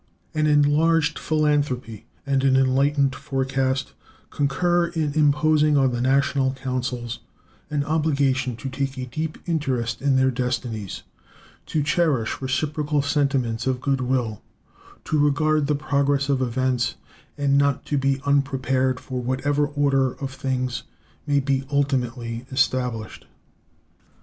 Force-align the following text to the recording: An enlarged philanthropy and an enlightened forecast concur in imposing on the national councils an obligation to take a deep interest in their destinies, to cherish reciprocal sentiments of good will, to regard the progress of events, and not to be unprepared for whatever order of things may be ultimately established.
An 0.33 0.47
enlarged 0.47 1.19
philanthropy 1.19 2.07
and 2.25 2.43
an 2.43 2.55
enlightened 2.57 3.13
forecast 3.13 3.93
concur 4.31 4.87
in 4.87 5.13
imposing 5.13 5.77
on 5.77 5.91
the 5.91 6.01
national 6.01 6.53
councils 6.53 7.19
an 7.69 7.83
obligation 7.83 8.55
to 8.55 8.67
take 8.69 8.97
a 8.97 9.05
deep 9.05 9.37
interest 9.45 10.01
in 10.01 10.15
their 10.15 10.31
destinies, 10.31 11.03
to 11.67 11.83
cherish 11.83 12.41
reciprocal 12.41 13.03
sentiments 13.03 13.67
of 13.67 13.79
good 13.79 14.01
will, 14.01 14.41
to 15.03 15.19
regard 15.19 15.67
the 15.67 15.75
progress 15.75 16.29
of 16.29 16.41
events, 16.41 16.95
and 17.37 17.55
not 17.55 17.85
to 17.85 17.95
be 17.95 18.19
unprepared 18.25 18.99
for 18.99 19.21
whatever 19.21 19.67
order 19.67 20.13
of 20.15 20.31
things 20.31 20.81
may 21.27 21.39
be 21.39 21.63
ultimately 21.69 22.47
established. 22.51 23.27